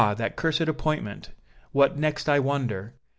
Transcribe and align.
that 0.17 0.35
cursed 0.35 0.61
appointment! 0.61 1.29
What 1.73 1.95
next 1.95 2.27
I 2.27 2.39
wonder? 2.39 2.95